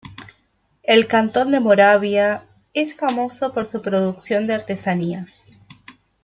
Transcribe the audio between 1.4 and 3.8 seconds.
de Moravia es famoso por